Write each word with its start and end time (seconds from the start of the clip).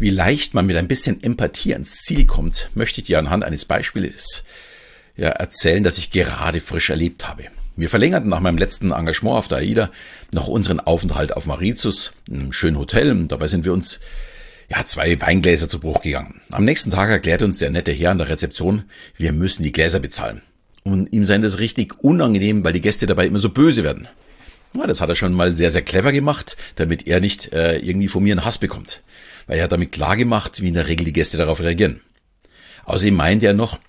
Wie 0.00 0.10
leicht 0.10 0.54
man 0.54 0.66
mit 0.66 0.76
ein 0.76 0.86
bisschen 0.86 1.20
Empathie 1.24 1.72
ans 1.72 2.02
Ziel 2.02 2.24
kommt, 2.24 2.70
möchte 2.74 3.00
ich 3.00 3.08
dir 3.08 3.18
anhand 3.18 3.42
eines 3.42 3.64
Beispiels 3.64 4.44
ja, 5.16 5.30
erzählen, 5.30 5.82
das 5.82 5.98
ich 5.98 6.12
gerade 6.12 6.60
frisch 6.60 6.90
erlebt 6.90 7.26
habe. 7.26 7.46
Wir 7.74 7.88
verlängerten 7.88 8.28
nach 8.28 8.38
meinem 8.38 8.58
letzten 8.58 8.92
Engagement 8.92 9.36
auf 9.36 9.48
der 9.48 9.58
AIDA 9.58 9.90
noch 10.32 10.46
unseren 10.46 10.78
Aufenthalt 10.78 11.36
auf 11.36 11.46
Mauritius, 11.46 12.12
einem 12.30 12.52
schönen 12.52 12.78
Hotel. 12.78 13.10
Und 13.10 13.32
dabei 13.32 13.48
sind 13.48 13.64
wir 13.64 13.72
uns 13.72 13.98
ja, 14.68 14.86
zwei 14.86 15.20
Weingläser 15.20 15.68
zu 15.68 15.80
Bruch 15.80 16.02
gegangen. 16.02 16.42
Am 16.52 16.64
nächsten 16.64 16.92
Tag 16.92 17.10
erklärte 17.10 17.44
uns 17.44 17.58
der 17.58 17.70
nette 17.70 17.90
Herr 17.90 18.12
an 18.12 18.18
der 18.18 18.28
Rezeption, 18.28 18.84
wir 19.16 19.32
müssen 19.32 19.64
die 19.64 19.72
Gläser 19.72 19.98
bezahlen. 19.98 20.42
Und 20.84 21.12
ihm 21.12 21.24
sei 21.24 21.38
das 21.38 21.58
richtig 21.58 21.98
unangenehm, 22.04 22.62
weil 22.62 22.72
die 22.72 22.80
Gäste 22.80 23.06
dabei 23.06 23.26
immer 23.26 23.38
so 23.38 23.50
böse 23.50 23.82
werden. 23.82 24.06
Ja, 24.74 24.86
das 24.86 25.00
hat 25.00 25.08
er 25.08 25.16
schon 25.16 25.32
mal 25.32 25.56
sehr, 25.56 25.72
sehr 25.72 25.82
clever 25.82 26.12
gemacht, 26.12 26.56
damit 26.76 27.08
er 27.08 27.18
nicht 27.18 27.52
äh, 27.52 27.78
irgendwie 27.78 28.08
von 28.08 28.22
mir 28.22 28.34
einen 28.34 28.44
Hass 28.44 28.58
bekommt 28.58 29.02
weil 29.48 29.58
er 29.58 29.66
damit 29.66 29.90
klar 29.90 30.16
gemacht, 30.16 30.62
wie 30.62 30.68
in 30.68 30.74
der 30.74 30.86
Regel 30.86 31.06
die 31.06 31.12
Gäste 31.12 31.36
darauf 31.36 31.60
reagieren. 31.60 32.00
Außerdem 32.84 33.14
meinte 33.14 33.46
er 33.46 33.54
noch, 33.54 33.80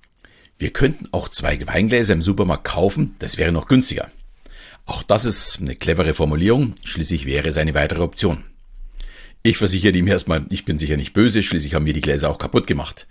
wir 0.58 0.72
könnten 0.72 1.08
auch 1.12 1.30
zwei 1.30 1.60
Weingläser 1.68 2.14
im 2.14 2.24
Supermarkt 2.24 2.64
kaufen, 2.64 3.16
das 3.20 3.38
wäre 3.38 3.52
noch 3.52 3.68
günstiger. 3.68 4.10
Auch 4.86 5.04
das 5.04 5.26
ist 5.26 5.60
eine 5.62 5.76
clevere 5.76 6.16
Formulierung, 6.16 6.74
schließlich 6.84 7.26
wäre 7.26 7.50
es 7.50 7.58
eine 7.58 7.76
weitere 7.76 8.02
Option. 8.02 8.44
Ich 9.44 9.58
versichere 9.58 9.96
ihm 9.96 10.08
erstmal, 10.08 10.46
ich 10.50 10.66
bin 10.66 10.78
sicher 10.78 10.98
nicht 10.98 11.14
böse, 11.14 11.44
schließlich 11.44 11.76
haben 11.76 11.84
mir 11.84 11.94
die 11.94 12.02
Gläser 12.02 12.30
auch 12.30 12.40
kaputt 12.40 12.66
gemacht. 12.66 13.08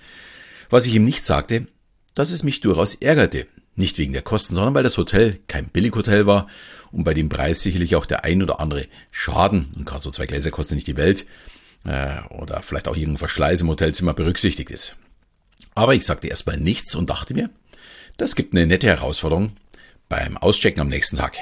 Was 0.68 0.86
ich 0.86 0.94
ihm 0.94 1.04
nicht 1.04 1.24
sagte, 1.24 1.68
dass 2.14 2.30
es 2.30 2.42
mich 2.42 2.60
durchaus 2.60 2.94
ärgerte. 2.96 3.46
Nicht 3.76 3.96
wegen 3.96 4.12
der 4.12 4.22
Kosten, 4.22 4.56
sondern 4.56 4.74
weil 4.74 4.82
das 4.82 4.98
Hotel 4.98 5.38
kein 5.46 5.68
Billighotel 5.68 6.26
war 6.26 6.48
und 6.90 7.04
bei 7.04 7.14
dem 7.14 7.28
Preis 7.28 7.62
sicherlich 7.62 7.94
auch 7.94 8.06
der 8.06 8.24
ein 8.24 8.42
oder 8.42 8.58
andere 8.58 8.88
Schaden, 9.10 9.72
und 9.76 9.86
gerade 9.86 10.02
so 10.02 10.10
zwei 10.10 10.26
Gläser 10.26 10.50
kosten 10.50 10.74
nicht 10.74 10.88
die 10.88 10.96
Welt, 10.96 11.26
äh, 11.88 12.20
oder 12.28 12.60
vielleicht 12.62 12.86
auch 12.86 12.96
irgendein 12.96 13.18
Verschleiß 13.18 13.62
im 13.62 13.68
Hotelzimmer 13.68 14.12
berücksichtigt 14.12 14.70
ist. 14.70 14.96
Aber 15.74 15.94
ich 15.94 16.04
sagte 16.04 16.28
erstmal 16.28 16.58
nichts 16.58 16.94
und 16.94 17.08
dachte 17.08 17.34
mir, 17.34 17.50
das 18.18 18.36
gibt 18.36 18.54
eine 18.54 18.66
nette 18.66 18.88
Herausforderung 18.88 19.52
beim 20.08 20.36
Auschecken 20.36 20.80
am 20.80 20.88
nächsten 20.88 21.16
Tag. 21.16 21.38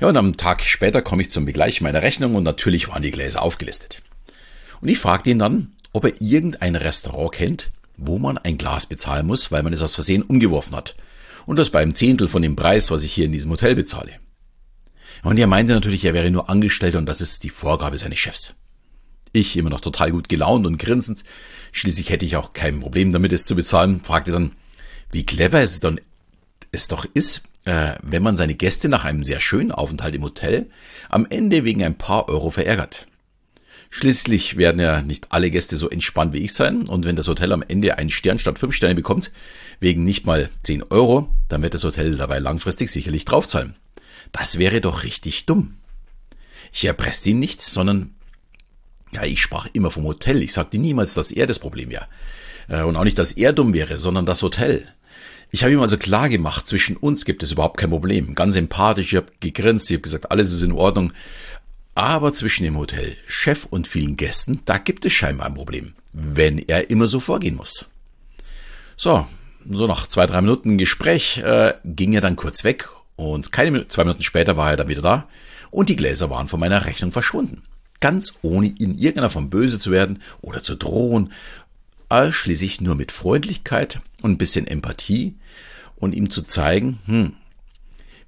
Ja, 0.00 0.08
und 0.08 0.16
am 0.16 0.36
Tag 0.36 0.62
später 0.62 1.02
komme 1.02 1.22
ich 1.22 1.30
zum 1.30 1.44
Begleich 1.44 1.80
meiner 1.80 2.02
Rechnung 2.02 2.34
und 2.34 2.44
natürlich 2.44 2.88
waren 2.88 3.02
die 3.02 3.10
Gläser 3.10 3.42
aufgelistet. 3.42 4.02
Und 4.80 4.88
ich 4.88 4.98
fragte 4.98 5.30
ihn 5.30 5.38
dann, 5.38 5.72
ob 5.92 6.04
er 6.04 6.20
irgendein 6.20 6.76
Restaurant 6.76 7.32
kennt, 7.32 7.70
wo 7.96 8.18
man 8.18 8.38
ein 8.38 8.58
Glas 8.58 8.86
bezahlen 8.86 9.26
muss, 9.26 9.52
weil 9.52 9.62
man 9.62 9.72
es 9.72 9.82
aus 9.82 9.94
Versehen 9.94 10.22
umgeworfen 10.22 10.74
hat. 10.74 10.96
Und 11.46 11.58
das 11.58 11.70
beim 11.70 11.94
Zehntel 11.94 12.28
von 12.28 12.42
dem 12.42 12.56
Preis, 12.56 12.90
was 12.90 13.02
ich 13.02 13.12
hier 13.12 13.26
in 13.26 13.32
diesem 13.32 13.50
Hotel 13.50 13.74
bezahle. 13.74 14.12
Und 15.22 15.38
er 15.38 15.46
meinte 15.46 15.72
natürlich, 15.72 16.04
er 16.04 16.14
wäre 16.14 16.30
nur 16.30 16.48
Angestellter 16.48 16.98
und 16.98 17.06
das 17.06 17.20
ist 17.20 17.44
die 17.44 17.50
Vorgabe 17.50 17.98
seines 17.98 18.18
Chefs. 18.18 18.54
Ich, 19.32 19.56
immer 19.56 19.70
noch 19.70 19.80
total 19.80 20.12
gut 20.12 20.28
gelaunt 20.28 20.66
und 20.66 20.78
grinsend, 20.78 21.24
schließlich 21.72 22.10
hätte 22.10 22.26
ich 22.26 22.36
auch 22.36 22.52
kein 22.52 22.80
Problem 22.80 23.12
damit, 23.12 23.32
es 23.32 23.46
zu 23.46 23.56
bezahlen, 23.56 24.00
fragte 24.00 24.30
dann, 24.30 24.52
wie 25.10 25.24
clever 25.24 25.60
es 25.60 25.80
dann 25.80 26.00
es 26.70 26.88
doch 26.88 27.06
ist, 27.14 27.42
äh, 27.64 27.94
wenn 28.02 28.22
man 28.22 28.36
seine 28.36 28.54
Gäste 28.54 28.88
nach 28.88 29.04
einem 29.04 29.24
sehr 29.24 29.40
schönen 29.40 29.72
Aufenthalt 29.72 30.14
im 30.14 30.22
Hotel 30.22 30.70
am 31.08 31.26
Ende 31.28 31.64
wegen 31.64 31.82
ein 31.84 31.96
paar 31.96 32.28
Euro 32.28 32.50
verärgert. 32.50 33.06
Schließlich 33.90 34.56
werden 34.56 34.80
ja 34.80 35.02
nicht 35.02 35.32
alle 35.32 35.50
Gäste 35.50 35.76
so 35.76 35.90
entspannt 35.90 36.32
wie 36.32 36.38
ich 36.38 36.54
sein 36.54 36.88
und 36.88 37.04
wenn 37.04 37.14
das 37.14 37.28
Hotel 37.28 37.52
am 37.52 37.62
Ende 37.66 37.98
einen 37.98 38.08
Stern 38.08 38.38
statt 38.38 38.58
fünf 38.58 38.74
Sterne 38.74 38.94
bekommt, 38.94 39.32
wegen 39.80 40.02
nicht 40.02 40.24
mal 40.24 40.48
zehn 40.62 40.82
Euro, 40.84 41.28
dann 41.48 41.62
wird 41.62 41.74
das 41.74 41.84
Hotel 41.84 42.16
dabei 42.16 42.38
langfristig 42.38 42.90
sicherlich 42.90 43.26
draufzahlen. 43.26 43.76
Das 44.32 44.58
wäre 44.58 44.80
doch 44.80 45.02
richtig 45.02 45.44
dumm. 45.44 45.76
Ich 46.72 46.86
erpresste 46.86 47.30
ihn 47.30 47.38
nicht, 47.38 47.60
sondern 47.60 48.14
ja, 49.14 49.24
ich 49.24 49.40
sprach 49.42 49.68
immer 49.72 49.90
vom 49.90 50.04
Hotel. 50.04 50.42
Ich 50.42 50.52
sagte 50.52 50.78
niemals, 50.78 51.14
dass 51.14 51.30
er 51.30 51.46
das 51.46 51.58
Problem 51.58 51.90
wäre. 51.90 52.06
Äh, 52.68 52.82
und 52.82 52.96
auch 52.96 53.04
nicht, 53.04 53.18
dass 53.18 53.32
er 53.32 53.52
dumm 53.52 53.74
wäre, 53.74 53.98
sondern 53.98 54.26
das 54.26 54.42
Hotel. 54.42 54.86
Ich 55.50 55.62
habe 55.62 55.72
ihm 55.72 55.82
also 55.82 55.98
klar 55.98 56.30
gemacht, 56.30 56.66
zwischen 56.66 56.96
uns 56.96 57.26
gibt 57.26 57.42
es 57.42 57.52
überhaupt 57.52 57.76
kein 57.76 57.90
Problem. 57.90 58.34
Ganz 58.34 58.56
empathisch, 58.56 59.12
ich 59.12 59.16
habe 59.16 59.32
gegrinst, 59.40 59.90
ich 59.90 59.96
habe 59.96 60.02
gesagt, 60.02 60.30
alles 60.30 60.52
ist 60.52 60.62
in 60.62 60.72
Ordnung. 60.72 61.12
Aber 61.94 62.32
zwischen 62.32 62.64
dem 62.64 62.78
Hotel, 62.78 63.16
Chef 63.26 63.66
und 63.66 63.86
vielen 63.86 64.16
Gästen, 64.16 64.60
da 64.64 64.78
gibt 64.78 65.04
es 65.04 65.12
scheinbar 65.12 65.46
ein 65.46 65.54
Problem, 65.54 65.92
wenn 66.14 66.58
er 66.58 66.88
immer 66.88 67.06
so 67.06 67.20
vorgehen 67.20 67.56
muss. 67.56 67.90
So, 68.96 69.26
so 69.68 69.86
nach 69.86 70.08
zwei, 70.08 70.24
drei 70.24 70.40
Minuten 70.40 70.78
Gespräch 70.78 71.38
äh, 71.38 71.74
ging 71.84 72.14
er 72.14 72.22
dann 72.22 72.36
kurz 72.36 72.64
weg 72.64 72.88
und 73.16 73.52
keine 73.52 73.86
zwei 73.88 74.04
Minuten 74.04 74.22
später 74.22 74.56
war 74.56 74.70
er 74.70 74.78
dann 74.78 74.88
wieder 74.88 75.02
da 75.02 75.28
und 75.70 75.90
die 75.90 75.96
Gläser 75.96 76.30
waren 76.30 76.48
von 76.48 76.60
meiner 76.60 76.86
Rechnung 76.86 77.12
verschwunden 77.12 77.62
ganz 78.02 78.34
ohne 78.42 78.66
in 78.66 78.98
irgendeiner 78.98 79.30
Form 79.30 79.48
böse 79.48 79.78
zu 79.78 79.90
werden 79.90 80.20
oder 80.42 80.62
zu 80.62 80.74
drohen, 80.74 81.32
all 82.10 82.32
schließlich 82.32 82.82
nur 82.82 82.96
mit 82.96 83.12
Freundlichkeit 83.12 84.00
und 84.20 84.32
ein 84.32 84.38
bisschen 84.38 84.66
Empathie 84.66 85.36
und 85.96 86.14
ihm 86.14 86.28
zu 86.28 86.42
zeigen, 86.42 86.98
hm, 87.06 87.32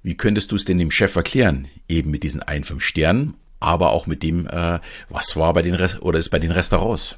wie 0.01 0.15
könntest 0.15 0.51
du 0.51 0.55
es 0.55 0.65
denn 0.65 0.79
dem 0.79 0.91
Chef 0.91 1.15
erklären? 1.15 1.67
Eben 1.89 2.09
mit 2.09 2.23
diesen 2.23 2.41
ein, 2.41 2.63
fünf 2.63 2.83
Sternen, 2.83 3.35
aber 3.59 3.91
auch 3.91 4.07
mit 4.07 4.23
dem, 4.23 4.47
äh, 4.47 4.79
was 5.09 5.35
war 5.35 5.53
bei 5.53 5.61
den 5.61 5.75
Rest 5.75 6.01
oder 6.01 6.19
ist 6.19 6.29
bei 6.29 6.39
den 6.39 6.51
Restaurants. 6.51 7.17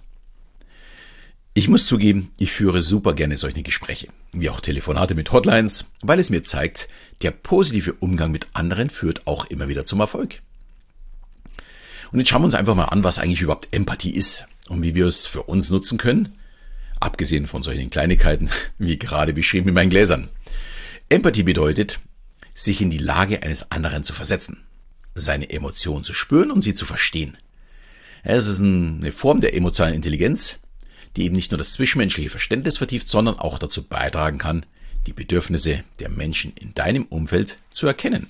Ich 1.53 1.67
muss 1.67 1.85
zugeben, 1.85 2.31
ich 2.37 2.51
führe 2.51 2.81
super 2.81 3.13
gerne 3.13 3.37
solche 3.37 3.61
Gespräche, 3.61 4.07
wie 4.33 4.49
auch 4.49 4.61
Telefonate 4.61 5.15
mit 5.15 5.31
Hotlines, 5.31 5.91
weil 6.01 6.19
es 6.19 6.29
mir 6.29 6.43
zeigt, 6.43 6.89
der 7.21 7.31
positive 7.31 7.93
Umgang 7.93 8.31
mit 8.31 8.47
anderen 8.53 8.89
führt 8.89 9.27
auch 9.27 9.45
immer 9.45 9.67
wieder 9.67 9.85
zum 9.85 9.99
Erfolg. 9.99 10.41
Und 12.11 12.19
jetzt 12.19 12.29
schauen 12.29 12.41
wir 12.41 12.45
uns 12.45 12.55
einfach 12.55 12.75
mal 12.75 12.85
an, 12.85 13.03
was 13.03 13.19
eigentlich 13.19 13.41
überhaupt 13.41 13.69
Empathie 13.71 14.11
ist 14.11 14.47
und 14.69 14.81
wie 14.81 14.95
wir 14.95 15.05
es 15.05 15.27
für 15.27 15.43
uns 15.43 15.69
nutzen 15.69 15.97
können. 15.97 16.37
Abgesehen 16.99 17.47
von 17.47 17.63
solchen 17.63 17.89
Kleinigkeiten, 17.89 18.49
wie 18.77 18.97
gerade 18.97 19.33
beschrieben 19.33 19.69
in 19.69 19.75
meinen 19.75 19.89
Gläsern. 19.89 20.29
Empathie 21.09 21.43
bedeutet, 21.43 21.99
sich 22.53 22.81
in 22.81 22.89
die 22.89 22.97
Lage 22.97 23.43
eines 23.43 23.71
anderen 23.71 24.03
zu 24.03 24.13
versetzen, 24.13 24.63
seine 25.15 25.49
Emotionen 25.49 26.03
zu 26.03 26.13
spüren 26.13 26.51
und 26.51 26.61
sie 26.61 26.73
zu 26.73 26.85
verstehen. 26.85 27.37
Es 28.23 28.47
ist 28.47 28.61
eine 28.61 29.11
Form 29.11 29.39
der 29.39 29.55
emotionalen 29.55 29.95
Intelligenz, 29.95 30.59
die 31.15 31.25
eben 31.25 31.35
nicht 31.35 31.51
nur 31.51 31.57
das 31.57 31.73
zwischenmenschliche 31.73 32.29
Verständnis 32.29 32.77
vertieft, 32.77 33.09
sondern 33.09 33.39
auch 33.39 33.57
dazu 33.57 33.83
beitragen 33.83 34.37
kann, 34.37 34.65
die 35.05 35.13
Bedürfnisse 35.13 35.83
der 35.99 36.09
Menschen 36.09 36.51
in 36.59 36.73
deinem 36.73 37.05
Umfeld 37.05 37.59
zu 37.71 37.87
erkennen. 37.87 38.27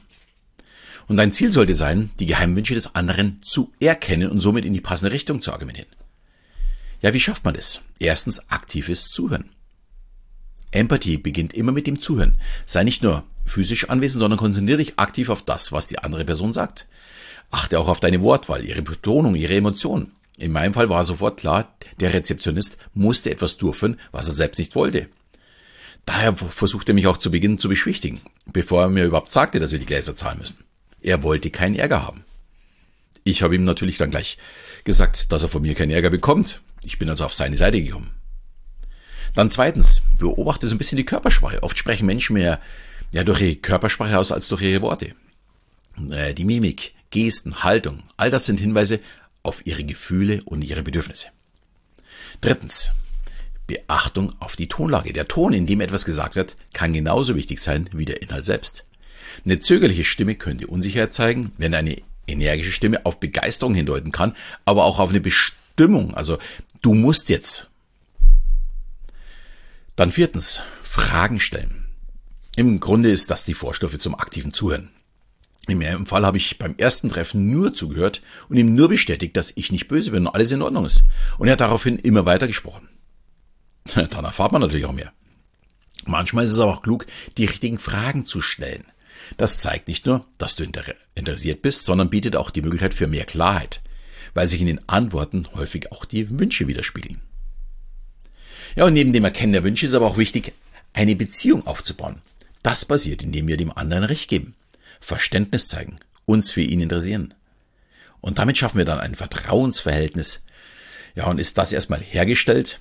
Und 1.08 1.18
dein 1.18 1.32
Ziel 1.32 1.52
sollte 1.52 1.74
sein, 1.74 2.12
die 2.20 2.26
Geheimwünsche 2.26 2.76
des 2.76 2.96
anderen 2.96 3.42
zu 3.42 3.72
erkennen 3.80 4.30
und 4.30 4.42
somit 4.42 4.66
in 4.66 4.74
die 4.74 4.82
passende 4.82 5.12
Richtung 5.12 5.42
zu 5.42 5.54
argumentieren. 5.54 5.90
Ja, 7.02 7.14
wie 7.14 7.20
schafft 7.20 7.46
man 7.46 7.54
das? 7.54 7.82
Erstens 8.00 8.50
aktives 8.50 9.10
Zuhören. 9.10 9.50
Empathie 10.72 11.18
beginnt 11.18 11.54
immer 11.54 11.72
mit 11.72 11.88
dem 11.88 12.02
Zuhören. 12.02 12.38
Sei 12.66 12.84
nicht 12.84 13.04
nur 13.04 13.24
physisch 13.46 13.90
anwesend, 13.90 14.20
sondern 14.20 14.40
konzentriere 14.40 14.80
dich 14.80 15.00
aktiv 15.00 15.30
auf 15.30 15.44
das, 15.44 15.72
was 15.72 15.88
die 15.88 16.00
andere 16.00 16.26
Person 16.26 16.52
sagt. 16.52 16.88
Achte 17.52 17.80
auch 17.80 17.88
auf 17.88 18.02
deine 18.02 18.22
Wortwahl, 18.22 18.66
ihre 18.66 18.82
Betonung, 18.82 19.36
ihre 19.36 19.56
Emotionen. 19.56 20.12
In 20.38 20.52
meinem 20.52 20.74
Fall 20.74 20.90
war 20.90 21.06
sofort 21.06 21.40
klar, 21.40 21.74
der 22.00 22.14
Rezeptionist 22.14 22.78
musste 22.94 23.32
etwas 23.32 23.58
durchführen, 23.58 24.00
was 24.12 24.28
er 24.28 24.36
selbst 24.36 24.60
nicht 24.60 24.76
wollte. 24.76 25.08
Daher 26.06 26.36
versuchte 26.36 26.92
er 26.92 26.96
mich 26.96 27.08
auch 27.08 27.18
zu 27.18 27.32
Beginn 27.32 27.60
zu 27.60 27.70
beschwichtigen, 27.70 28.22
bevor 28.46 28.84
er 28.84 28.90
mir 28.90 29.06
überhaupt 29.06 29.32
sagte, 29.32 29.60
dass 29.60 29.72
wir 29.72 29.80
die 29.80 29.86
Gläser 29.86 30.16
zahlen 30.16 30.40
müssen. 30.40 30.67
Er 31.02 31.24
wollte 31.24 31.50
keinen 31.50 31.76
Ärger 31.76 32.04
haben. 32.04 32.24
Ich 33.24 33.44
habe 33.44 33.56
ihm 33.56 33.64
natürlich 33.64 33.98
dann 33.98 34.12
gleich 34.12 34.38
gesagt, 34.84 35.32
dass 35.32 35.44
er 35.44 35.50
von 35.50 35.62
mir 35.62 35.76
keinen 35.76 35.92
Ärger 35.92 36.10
bekommt. 36.10 36.62
Ich 36.84 36.98
bin 36.98 37.10
also 37.10 37.26
auf 37.26 37.34
seine 37.34 37.58
Seite 37.58 37.82
gekommen. 37.82 38.12
Dann 39.36 39.50
zweitens, 39.50 40.02
beobachte 40.18 40.68
so 40.68 40.76
ein 40.76 40.78
bisschen 40.78 40.98
die 40.98 41.06
Körpersprache. 41.06 41.62
Oft 41.62 41.78
sprechen 41.78 42.06
Menschen 42.06 42.34
mehr 42.34 42.60
ja, 43.14 43.24
durch 43.24 43.42
ihre 43.42 43.56
Körpersprache 43.56 44.18
aus 44.18 44.32
als 44.32 44.48
durch 44.48 44.62
ihre 44.62 44.82
Worte. 44.82 45.14
Äh, 46.10 46.34
die 46.34 46.46
Mimik, 46.46 46.94
Gesten, 47.12 47.64
Haltung, 47.64 48.04
all 48.18 48.32
das 48.32 48.46
sind 48.46 48.60
Hinweise 48.60 49.00
auf 49.44 49.66
ihre 49.66 49.84
Gefühle 49.84 50.42
und 50.44 50.64
ihre 50.64 50.84
Bedürfnisse. 50.84 51.28
Drittens, 52.42 52.92
Beachtung 53.68 54.34
auf 54.40 54.56
die 54.56 54.68
Tonlage. 54.68 55.14
Der 55.14 55.28
Ton, 55.28 55.54
in 55.54 55.68
dem 55.68 55.82
etwas 55.82 56.06
gesagt 56.06 56.36
wird, 56.36 56.56
kann 56.74 56.94
genauso 56.94 57.36
wichtig 57.36 57.60
sein 57.60 57.90
wie 57.92 58.06
der 58.06 58.22
Inhalt 58.22 58.46
selbst. 58.46 58.86
Eine 59.46 59.60
zögerliche 59.60 60.04
Stimme 60.04 60.36
könnte 60.36 60.68
Unsicherheit 60.68 61.14
zeigen, 61.14 61.52
wenn 61.58 61.74
eine 61.74 62.02
energische 62.28 62.72
Stimme 62.72 63.06
auf 63.06 63.20
Begeisterung 63.20 63.74
hindeuten 63.74 64.12
kann, 64.12 64.36
aber 64.66 64.86
auch 64.86 65.00
auf 65.00 65.10
eine 65.10 65.22
Bestimmung. 65.22 66.14
Also 66.14 66.38
du 66.82 66.94
musst 66.94 67.30
jetzt. 67.30 67.70
Dann 69.96 70.12
viertens, 70.12 70.62
Fragen 70.82 71.40
stellen. 71.40 71.86
Im 72.56 72.80
Grunde 72.80 73.12
ist 73.12 73.32
das 73.32 73.46
die 73.46 73.54
Vorstufe 73.54 74.00
zum 74.00 74.16
aktiven 74.16 74.54
Zuhören. 74.54 74.90
Im 75.68 76.06
Fall 76.06 76.26
habe 76.26 76.38
ich 76.38 76.58
beim 76.58 76.76
ersten 76.78 77.10
Treffen 77.10 77.52
nur 77.52 77.74
zugehört 77.74 78.22
und 78.48 78.58
ihm 78.58 78.74
nur 78.74 78.88
bestätigt, 78.88 79.36
dass 79.36 79.52
ich 79.56 79.72
nicht 79.72 79.88
böse 79.88 80.12
bin 80.12 80.26
und 80.26 80.34
alles 80.34 80.52
in 80.52 80.62
Ordnung 80.62 80.86
ist. 80.86 81.04
Und 81.38 81.48
er 81.48 81.54
hat 81.54 81.62
daraufhin 81.62 82.00
immer 82.00 82.26
weiter 82.26 82.48
gesprochen. 82.48 82.88
Dann 83.94 84.26
erfahrt 84.26 84.54
man 84.54 84.62
natürlich 84.62 84.86
auch 84.86 84.94
mehr. 84.94 85.12
Manchmal 86.06 86.46
ist 86.46 86.52
es 86.52 86.60
aber 86.60 86.72
auch 86.72 86.82
klug, 86.82 87.06
die 87.38 87.46
richtigen 87.46 87.80
Fragen 87.80 88.26
zu 88.26 88.42
stellen. 88.42 88.86
Das 89.36 89.60
zeigt 89.60 89.88
nicht 89.88 90.06
nur, 90.06 90.26
dass 90.38 90.56
du 90.56 90.64
interessiert 91.16 91.62
bist, 91.62 91.86
sondern 91.86 92.10
bietet 92.10 92.36
auch 92.36 92.50
die 92.50 92.62
Möglichkeit 92.62 92.94
für 92.94 93.08
mehr 93.08 93.26
Klarheit. 93.26 93.82
weil 94.34 94.48
sich 94.48 94.62
in 94.62 94.68
den 94.68 94.88
Antworten 94.88 95.48
häufig 95.56 95.92
auch 95.92 96.06
die 96.06 96.30
Wünsche 96.40 96.68
widerspiegeln. 96.68 97.20
Ja, 98.76 98.86
und 98.86 98.94
neben 98.94 99.12
dem 99.12 99.24
Erkennen 99.24 99.54
der 99.54 99.64
Wünsche 99.64 99.88
ist 99.88 99.96
aber 99.96 100.06
auch 100.06 100.18
wichtig, 100.18 100.54
eine 100.94 101.16
Beziehung 101.16 101.66
aufzubauen. 101.66 102.22
Das 102.62 102.86
passiert, 102.86 103.24
indem 103.24 103.48
wir 103.48 103.58
dem 103.58 103.76
anderen 103.76 104.04
Recht 104.04 104.30
geben, 104.30 104.54
Verständnis 105.00 105.68
zeigen, 105.68 105.96
uns 106.26 106.52
für 106.52 106.62
ihn 106.62 106.82
interessieren. 106.82 107.34
Und 108.22 108.38
damit 108.38 108.58
schaffen 108.58 108.78
wir 108.78 108.86
dann 108.86 109.00
ein 109.00 109.16
Vertrauensverhältnis. 109.16 110.46
Ja, 111.16 111.26
und 111.26 111.40
ist 111.40 111.58
das 111.58 111.74
erstmal 111.74 112.02
hergestellt, 112.02 112.80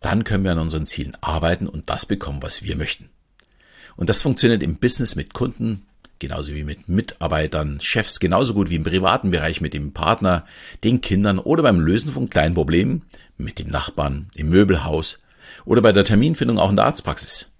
dann 0.00 0.24
können 0.24 0.44
wir 0.44 0.52
an 0.52 0.58
unseren 0.58 0.86
Zielen 0.86 1.16
arbeiten 1.22 1.68
und 1.68 1.88
das 1.88 2.04
bekommen, 2.04 2.42
was 2.42 2.64
wir 2.64 2.76
möchten. 2.76 3.08
Und 3.96 4.08
das 4.08 4.22
funktioniert 4.22 4.62
im 4.62 4.76
Business 4.76 5.16
mit 5.16 5.34
Kunden, 5.34 5.86
genauso 6.18 6.54
wie 6.54 6.64
mit 6.64 6.88
Mitarbeitern, 6.88 7.80
Chefs, 7.80 8.20
genauso 8.20 8.54
gut 8.54 8.70
wie 8.70 8.76
im 8.76 8.84
privaten 8.84 9.30
Bereich 9.30 9.60
mit 9.60 9.74
dem 9.74 9.92
Partner, 9.92 10.46
den 10.84 11.00
Kindern 11.00 11.38
oder 11.38 11.62
beim 11.62 11.80
Lösen 11.80 12.12
von 12.12 12.30
kleinen 12.30 12.54
Problemen 12.54 13.02
mit 13.38 13.58
dem 13.58 13.68
Nachbarn, 13.68 14.30
im 14.34 14.48
Möbelhaus 14.48 15.20
oder 15.64 15.82
bei 15.82 15.92
der 15.92 16.04
Terminfindung 16.04 16.58
auch 16.58 16.70
in 16.70 16.76
der 16.76 16.86
Arztpraxis. 16.86 17.50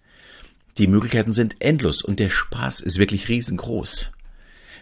Die 0.79 0.87
Möglichkeiten 0.87 1.33
sind 1.33 1.57
endlos 1.59 2.03
und 2.03 2.19
der 2.19 2.31
Spaß 2.31 2.81
ist 2.81 2.99
wirklich 2.99 3.29
riesengroß. 3.29 4.13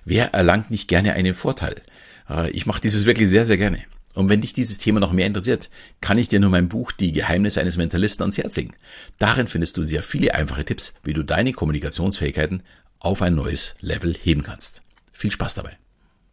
Wer 0.05 0.35
erlangt 0.35 0.71
nicht 0.71 0.89
gerne 0.89 1.15
einen 1.15 1.35
Vorteil? 1.35 1.83
Äh, 2.29 2.51
ich 2.51 2.67
mache 2.67 2.81
dieses 2.81 3.07
wirklich 3.07 3.29
sehr, 3.29 3.45
sehr 3.45 3.57
gerne. 3.57 3.85
Und 4.15 4.29
wenn 4.29 4.41
dich 4.41 4.53
dieses 4.53 4.79
Thema 4.79 5.01
noch 5.01 5.13
mehr 5.13 5.27
interessiert, 5.27 5.71
kann 6.01 6.19
ich 6.19 6.29
dir 6.29 6.41
nur 6.41 6.51
mein 6.51 6.69
Buch 6.69 6.93
Die 6.93 7.13
Geheimnisse 7.13 7.61
eines 7.61 7.77
Mentalisten 7.77 8.23
ans 8.23 8.39
Herz 8.39 8.57
legen. 8.57 8.75
Darin 9.19 9.47
findest 9.47 9.77
du 9.77 9.85
sehr 9.85 10.03
viele 10.03 10.35
einfache 10.35 10.65
Tipps, 10.65 10.95
wie 11.05 11.13
du 11.13 11.23
deine 11.23 11.53
Kommunikationsfähigkeiten 11.53 12.63
auf 12.99 13.23
ein 13.23 13.35
neues 13.35 13.77
Level 13.81 14.15
heben 14.15 14.43
kannst. 14.43 14.83
Viel 15.13 15.31
Spaß 15.31 15.55
dabei. 15.55 15.79